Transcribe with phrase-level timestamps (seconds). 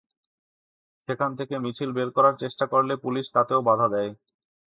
[1.07, 4.11] সেখান থেকে মিছিল বের করার চেষ্টা করলে পুলিশ তাতেও বাধা দেয়।